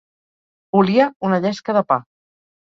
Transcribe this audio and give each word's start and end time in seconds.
Oliar 0.79 1.07
una 1.29 1.39
llesca 1.45 1.77
de 1.79 1.85
pa. 1.93 1.99